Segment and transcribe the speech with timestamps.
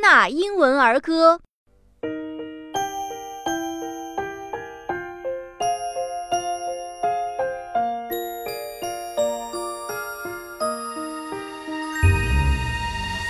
[0.00, 1.40] 纳英文儿歌》。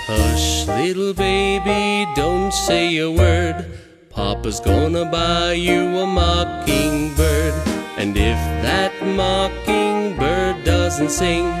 [0.07, 3.65] Hush, little baby, don't say a word.
[4.09, 7.53] Papa's gonna buy you a mockingbird.
[7.97, 11.51] And if that mockingbird doesn't sing,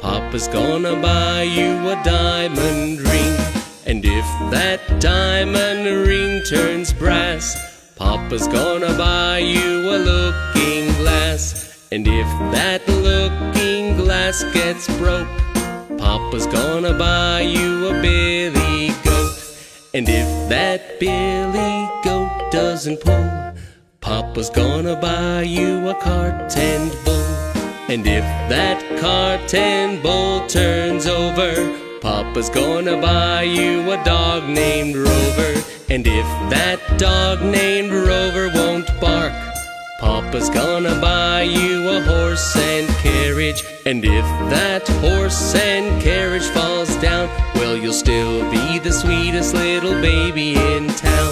[0.00, 3.39] Papa's gonna buy you a diamond ring.
[4.51, 7.55] That diamond ring turns brass,
[7.95, 11.87] Papa's gonna buy you a looking glass.
[11.89, 15.29] And if that looking glass gets broke,
[15.97, 19.33] Papa's gonna buy you a billy goat.
[19.93, 23.53] And if that billy goat doesn't pull,
[24.01, 27.23] Papa's gonna buy you a cart and bull.
[27.87, 31.80] And if that cart and bull turns over,
[32.31, 35.61] Papa's gonna buy you a dog named Rover.
[35.89, 39.33] And if that dog named Rover won't bark,
[39.99, 43.61] Papa's gonna buy you a horse and carriage.
[43.85, 49.99] And if that horse and carriage falls down, well, you'll still be the sweetest little
[50.01, 51.30] baby in town.